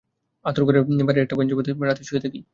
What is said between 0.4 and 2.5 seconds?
আঁতুড়ঘরের বাইরে একটা বেঞ্চ পেতে রাতে শুয়ে থাকি।